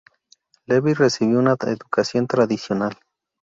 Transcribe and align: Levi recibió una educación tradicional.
Levi 0.65 0.93
recibió 0.95 1.37
una 1.37 1.55
educación 1.63 2.25
tradicional. 2.25 2.97